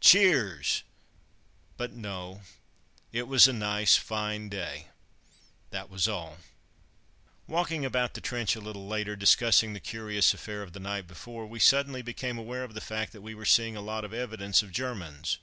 Cheers! 0.00 0.82
But 1.76 1.92
no, 1.92 2.42
it 3.12 3.28
was 3.28 3.46
a 3.46 3.52
nice, 3.52 3.94
fine 3.94 4.48
day, 4.48 4.88
that 5.70 5.88
was 5.88 6.08
all. 6.08 6.38
Walking 7.46 7.84
about 7.84 8.14
the 8.14 8.20
trench 8.20 8.56
a 8.56 8.60
little 8.60 8.88
later, 8.88 9.14
discussing 9.14 9.72
the 9.72 9.78
curious 9.78 10.34
affair 10.34 10.64
of 10.64 10.72
the 10.72 10.80
night 10.80 11.06
before, 11.06 11.46
we 11.46 11.60
suddenly 11.60 12.02
became 12.02 12.36
aware 12.36 12.64
of 12.64 12.74
the 12.74 12.80
fact 12.80 13.12
that 13.12 13.22
we 13.22 13.32
were 13.36 13.44
seeing 13.44 13.76
a 13.76 13.80
lot 13.80 14.04
of 14.04 14.12
evidences 14.12 14.64
of 14.64 14.72
Germans. 14.72 15.38